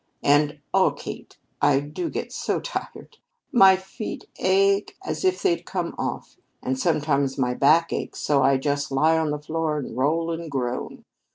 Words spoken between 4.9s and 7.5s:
as if they'd come off, and sometimes